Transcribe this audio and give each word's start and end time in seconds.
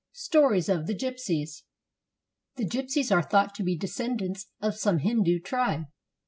STORIES 0.13 0.67
OF 0.67 0.87
THE 0.87 0.95
GYPSIES 0.95 1.61
[The 2.55 2.65
gypsies 2.65 3.15
are 3.15 3.21
thought 3.21 3.53
to 3.53 3.61
be 3.63 3.77
descendants 3.77 4.47
of 4.59 4.75
some 4.75 4.97
Hindu 4.97 5.37
tribe. 5.39 5.83